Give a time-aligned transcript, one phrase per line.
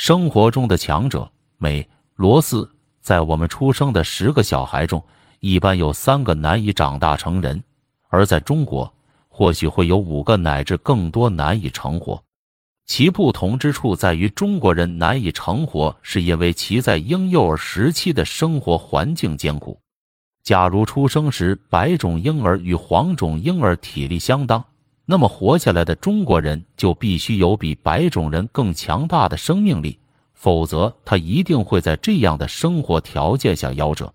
[0.00, 5.02] 生活中的强者，美罗斯，在我们出生的十个小孩中，
[5.40, 7.58] 一般有三个难以长大成人；
[8.08, 8.94] 而在中国，
[9.26, 12.22] 或许会有五个乃至更多难以成活。
[12.86, 19.80] 其不同之处在于，中国人难以成活，是因为其在婴幼儿时期的生活环境艰苦。
[20.44, 24.64] 假如出生时白种婴儿与黄种婴儿体力相当。
[25.10, 29.98] 那么活下来的中国人就必须有比白种人更强大的生命力，
[30.34, 34.12] 否则他一定会在这样的生活条件下夭折。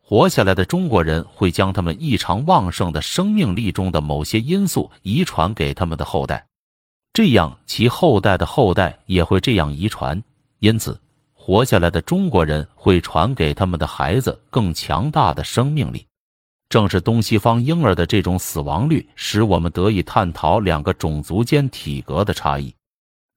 [0.00, 6.46] 活下来的中国人会将他们异常旺盛的生命力中的某些因素遗传给他们的后代，
[7.12, 10.22] 这样其后代的后代也会这样遗传。
[10.60, 10.96] 因此，
[11.32, 16.06] 活下来的中国人会传给他们的孩子更强大的生命力。
[16.70, 22.72] 正是东西方婴儿的这种死亡率，使我们得以探讨两个种族间体格的差异。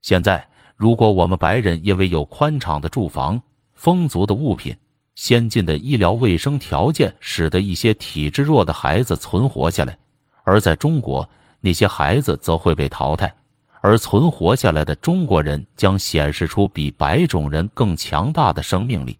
[0.03, 0.47] 现在，
[0.77, 3.41] 如果我们白人因为有宽敞的住房、
[3.73, 4.77] 丰足的物品、
[5.15, 9.97] 先进的医疗卫生条件，使得一些体质弱的孩子存活下来，
[10.43, 11.27] 而在中国，
[11.59, 13.33] 那些孩子则会被淘汰，
[13.81, 19.17] 而存活下来的中国人将显示出比白种人更强大的生命力。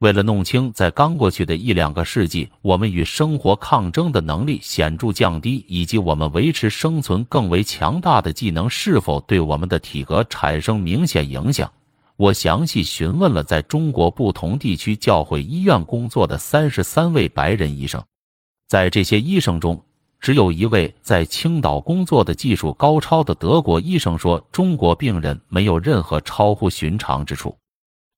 [0.00, 11.70] 为了弄清在刚过去的一两个世纪，我们与生活抗争的能力显著降低，以及我们维持生存更为强大的技能是否对我们的体格产生明显影响，
[12.16, 18.02] 我详细询问了在中国不同地区教会医院工作的三十三位白人医生。
[18.68, 19.84] 在这些医生中，
[20.18, 27.54] 只有一位在青岛工作的技术高超的德国医生说，中国病人没有任何超乎寻常之处。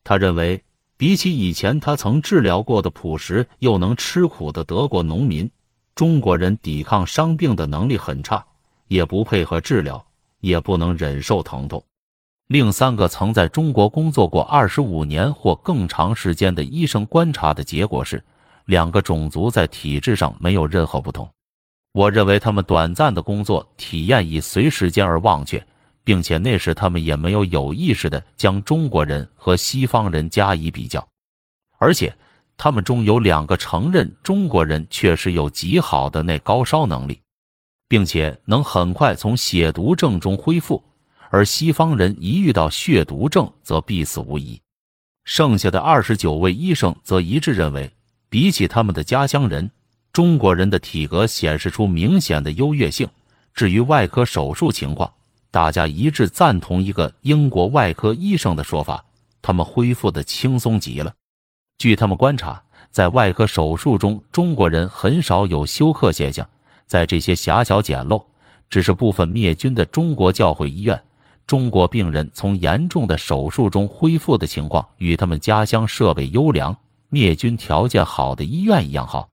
[0.04, 0.62] 他认为。
[1.02, 5.50] 比起以前他曾治疗过的朴实又能吃苦的德国农民，
[5.96, 8.46] 中国人抵抗伤病的能力很差，
[8.86, 10.06] 也不配合治疗，
[10.38, 11.82] 也不能忍受疼痛。
[12.46, 18.22] 另三个曾在中国工作过二十五年或更长时间的医生观察的结果是，
[18.66, 21.28] 两个种族在体质上没有任何不同。
[21.94, 25.66] 我认为他们短暂的工作体验已随时间而忘却。
[26.04, 31.06] 并且那时他们也没有有意识的将中国人和西方人加以比较，
[31.78, 32.14] 而且
[32.56, 37.20] 他们中有两个承认中国人确实有极好的那高烧能力，
[37.88, 40.82] 并且能很快从血毒症中恢复，
[41.30, 44.60] 而西方人一遇到血毒症则必死无疑。
[45.24, 47.90] 剩下的二十九位医生则一致认为，
[48.28, 49.70] 比起他们的家乡人，
[50.12, 53.08] 中国人的体格显示出明显的优越性。
[53.54, 55.12] 至于外科手术情况，
[55.52, 59.04] 大家一致赞同一个英国外科医生的说法：
[59.42, 61.12] 他们恢复的轻松极了。
[61.76, 66.48] 据他们观察，在外科手术中，中国人很少有休克现象。
[66.86, 68.24] 在这些狭小简陋、
[68.70, 70.98] 只是部分灭菌的中国教会医院，
[71.46, 76.74] 中国病人从严重的手术中恢复的情况，与他们家乡设备优良、
[77.10, 79.28] 灭菌条件好的医院一样好。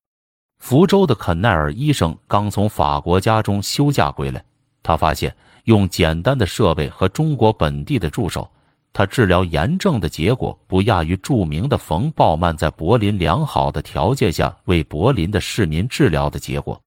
[0.58, 4.44] 福州的肯奈尔医生刚从法国家中休假归来，
[4.84, 5.34] 他发现。
[5.70, 8.50] 用简单的设备和中国本地的助手，
[8.92, 16.82] 他治疗炎症的结果不亚于著名的冯鲍曼在柏林良好的条件下为柏林的市民治疗的结果。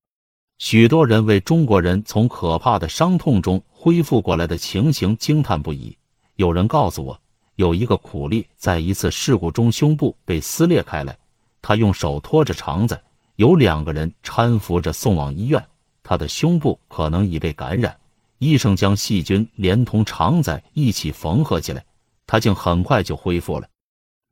[0.59, 5.97] 许多人为中国人从可怕的伤痛中恢复过来的情形惊叹不已。
[6.35, 7.17] 有人告诉我，
[7.55, 11.17] 有一个苦力在一次事故中胸部被撕裂开来，
[11.61, 13.01] 他用手托着肠子，
[13.37, 15.65] 有两个人搀扶着送往医院，
[16.03, 17.97] 他的胸部可能已被感染。
[18.43, 21.85] 医生将细菌连同肠仔一起缝合起来，
[22.27, 23.69] 他竟很快就恢复了。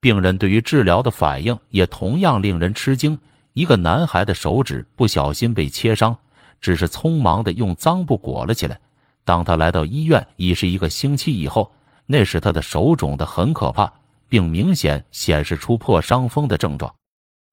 [0.01, 3.17] 病人对于治疗的反应也同样令人吃惊。
[3.53, 6.17] 一个男孩的手指不小心被切伤，
[6.61, 8.81] 只是匆忙的用脏布裹了起来。
[9.25, 11.71] 当他来到医院已是一个星期以后，
[12.07, 13.93] 那时他的手肿得很可怕，
[14.29, 16.93] 并明显显示出破伤风的症状。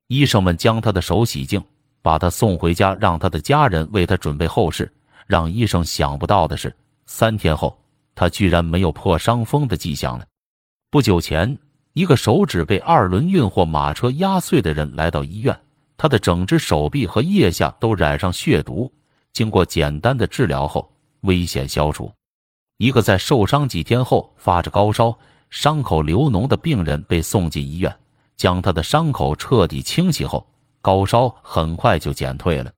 [0.07, 1.63] 医生们将他的手洗净，
[2.01, 4.91] 把他送回家，让他的家人为他准备后事。
[5.28, 7.78] 让医生想不到的是，三天后，
[8.16, 10.26] 他居然没有破伤风的迹象了。
[10.90, 11.58] 不久前，
[11.94, 15.59] 一个手指被二轮运货马车压碎的人来到医院，
[15.97, 18.91] 他的整只手臂和腋下都染上血毒。
[19.34, 20.90] 经过简单的治疗后，
[21.22, 22.12] 危险消除。
[22.78, 25.18] 一个在受伤几天后发着高烧、
[25.50, 27.94] 伤口流脓的病人被送进医院，
[28.38, 30.47] 将他的伤口彻底清洗后，
[30.82, 32.72] 高烧很快就减退了。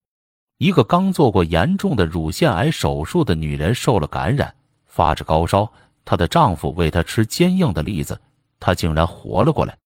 [0.59, 4.53] 一个刚做过严重的乳腺癌手术的女人受了感染，
[4.87, 5.71] 发着高烧。
[6.03, 8.19] 她的丈夫喂她吃坚硬的栗子，
[8.59, 9.77] 她竟然活了过来。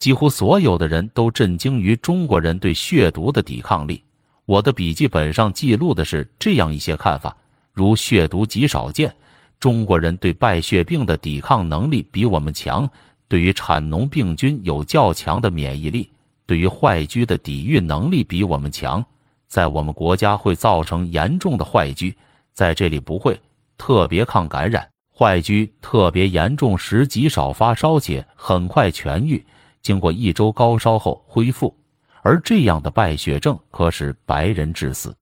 [0.00, 4.02] 几乎所有的人都震惊于中国人对血毒的抵抗力。
[4.44, 7.36] 我的笔记本上记录的是这样一些看法：
[7.72, 9.14] 如血毒极少见，
[9.60, 12.90] 中国人对败血病的抵抗能力比我们强，
[13.28, 16.10] 对于产脓病菌有较强的免疫力，
[16.44, 19.04] 对于坏疽的抵御能力比我们强。
[19.48, 22.14] 在我们国家会造成严重的坏疽，
[22.52, 23.40] 在这里不会
[23.76, 24.88] 特别抗感染。
[25.12, 29.44] 坏疽特别严重时极少发烧且很快痊愈，
[29.82, 31.74] 经过一周高烧后恢复。
[32.22, 35.16] 而这样的败血症可使白人致死，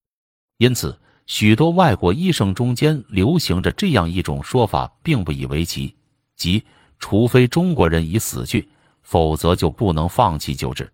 [0.58, 5.94] 因此许多外国医生中间流行着这样一种说法，并不以为奇，
[6.37, 6.64] 即
[6.99, 8.69] 除非中国人已死去，
[9.02, 10.90] 否则就不能放弃救治。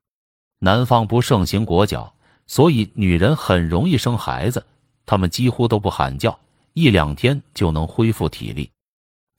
[0.59, 2.13] 南方不盛行裹脚，
[2.53, 4.63] 所以女人很容易生孩子，
[5.07, 6.39] 她们几乎都不喊叫，
[6.75, 8.71] 一两天就能恢复体力。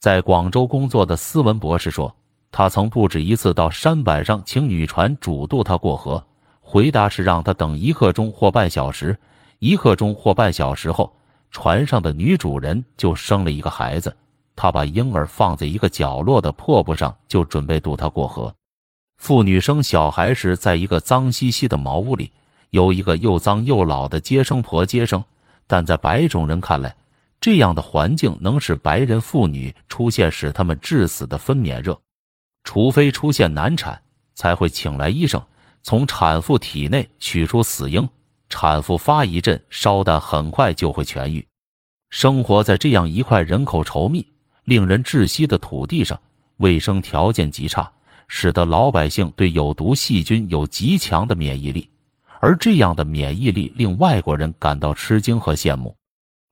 [0.00, 2.12] 在广州工作的斯文博士说，
[2.50, 6.20] 他曾不止一次到山板上请女船主渡他过河。
[6.60, 9.16] 回答是让他等一刻钟或半小时，
[9.60, 11.14] 一刻钟或半小时后，
[11.52, 14.12] 船上的女主人就生了一个孩子。
[14.56, 18.52] 他把婴儿放在一个角落的破布上，就准备渡他过河。
[19.18, 22.32] 妇女生小孩时，在一个脏兮兮的茅屋里，
[22.74, 25.22] 由一个又脏又老的接生婆接生。
[25.66, 26.94] 但在白种人看来，
[27.40, 31.98] 这样的环境能使白人妇女出现使他们致死的分娩热，
[32.64, 34.02] 除非出现难产，
[34.34, 35.40] 才会请来医生。
[35.82, 38.08] 从产妇体内取出死婴，
[38.48, 41.46] 产妇发一阵烧，但很快就会痊愈。
[42.10, 44.26] 生活在这样一块人口稠密、
[44.64, 46.20] 令人窒息的土地上，
[46.56, 47.90] 卫生条件极差，
[48.28, 51.88] 使得老百姓对有毒细菌有极强的免疫力，
[52.40, 55.96] 而这样的免疫力令外国人感到吃惊和羡慕。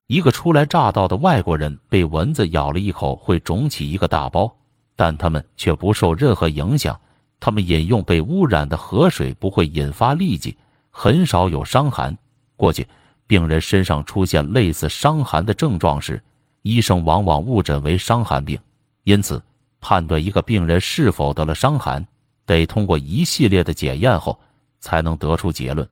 [0.07, 4.55] 一个初来乍到的外国人被蚊子咬了一口会肿起一个大包，
[4.97, 6.99] 但他们却不受任何影响。
[7.41, 10.57] 他们饮用被污染的河水不会引发痢疾，
[10.91, 12.17] 很少有伤寒。
[12.57, 12.87] 过去，
[13.27, 16.23] 病人身上出现类似伤寒的症状时，
[16.63, 18.59] 医生往往误诊为伤寒病。
[19.05, 19.43] 因此，
[19.81, 22.07] 判断一个病人是否得了伤寒，
[22.47, 24.39] 得通过一系列的检验后
[24.83, 25.89] 才能得出结论。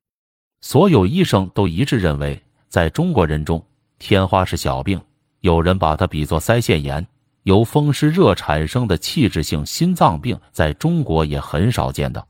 [0.61, 2.39] 所有医生都一致认为，
[2.69, 3.65] 在中国人中，
[3.99, 5.01] 天花是小病，
[5.41, 7.07] 有人把它比作腮腺炎。
[7.45, 12.29] 由风湿热产生的器质性心脏病，在中国也很少见到。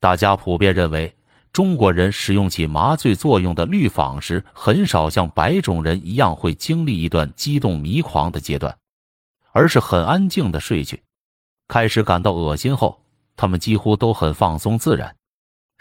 [0.00, 1.14] 大家普遍认为，
[1.52, 8.76] 中国人使用起麻醉作用的氯仿时，很少像白种人一样会经历一段激动迷狂的阶段，
[9.52, 11.00] 而是很安静的睡去。
[11.68, 13.00] 开始感到恶心后，
[13.36, 15.14] 他们几乎都很放松自然。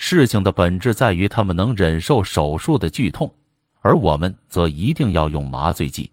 [0.02, 3.32] 事情的本质在于他们能忍受手术的剧痛，
[3.82, 6.10] 而我们则一定要用麻醉剂。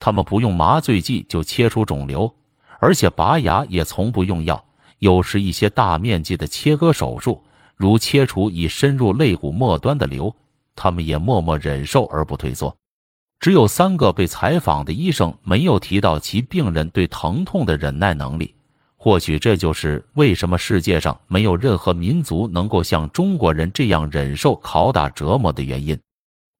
[0.00, 2.34] 他们不用麻醉剂就切除肿瘤，
[2.80, 4.62] 而且拔牙也从不用药。
[4.98, 7.40] 有时一些大面积的切割手术，
[7.76, 10.34] 如切除已深入肋骨末端的瘤，
[10.74, 12.76] 他们也默默忍受而不退缩。
[13.38, 18.56] 只有三个被采访的医生没有提到其病人对疼痛的忍耐能力。
[19.02, 25.98] 或许这就是为什么世界上没有任何民族能够像中国人这样忍受拷打折磨的原因。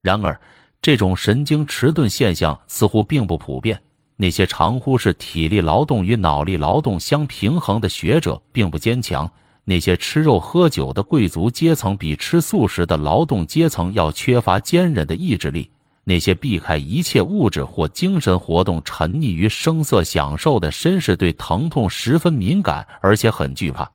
[0.02, 0.36] 然而。
[0.82, 3.80] 这种神经迟钝现象似乎并不普遍。
[4.16, 9.30] 那些常忽视体力劳动与脑力劳动相平衡的学者并不坚强。
[9.64, 15.70] 那些吃肉喝酒的贵族阶层比吃素食的劳动阶层要缺乏坚韧的意志力。
[16.04, 23.90] 那些避开一切物质或精神活动、沉溺于声色享受的绅士对疼痛十分敏感，而且很惧怕。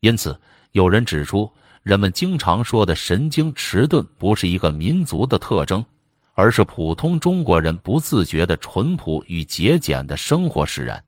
[0.00, 0.38] 因此，
[0.72, 1.50] 有人指出，
[1.82, 5.84] 人们经常说的神经迟钝不是一个民族的特征。
[6.34, 11.02] 而是普通中国人不自觉的淳朴与节俭的生活使然。